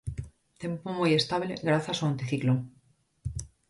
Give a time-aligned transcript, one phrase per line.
[0.61, 2.59] Tempo moi estable grazas ao anticiclón.